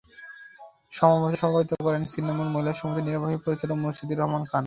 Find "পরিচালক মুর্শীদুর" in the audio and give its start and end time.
3.45-4.19